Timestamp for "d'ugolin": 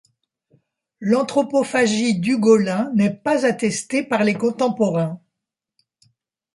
2.19-2.91